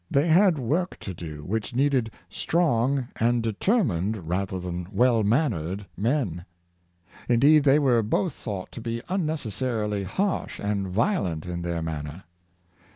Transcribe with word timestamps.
They 0.09 0.27
had 0.29 0.57
work 0.57 0.97
to 1.01 1.13
do 1.13 1.43
which 1.45 1.75
needed 1.75 2.09
strong 2.27 3.09
and 3.17 3.43
determined 3.43 4.25
rather 4.27 4.59
than 4.59 4.87
well 4.91 5.21
mannered 5.21 5.85
men. 5.95 6.43
Indeed, 7.29 7.65
they 7.65 7.77
were 7.77 8.01
both 8.01 8.33
thought 8.33 8.71
to 8.71 8.81
be 8.81 9.03
unnecessarily 9.09 10.01
harsh 10.03 10.59
and 10.59 10.87
violent 10.87 11.45
in 11.45 11.61
their 11.61 11.83
manner. 11.83 12.23